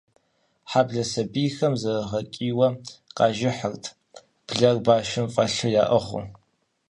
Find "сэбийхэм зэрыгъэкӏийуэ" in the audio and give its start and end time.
1.11-2.67